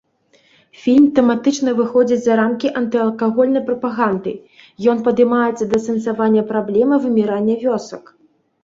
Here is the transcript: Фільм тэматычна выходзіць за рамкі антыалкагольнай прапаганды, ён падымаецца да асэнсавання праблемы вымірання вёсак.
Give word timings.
Фільм 0.85 1.03
тэматычна 1.19 1.73
выходзіць 1.79 2.17
за 2.23 2.33
рамкі 2.41 2.71
антыалкагольнай 2.81 3.63
прапаганды, 3.69 4.31
ён 4.95 5.07
падымаецца 5.11 5.63
да 5.67 5.75
асэнсавання 5.83 6.41
праблемы 6.55 6.95
вымірання 7.07 7.55
вёсак. 7.69 8.03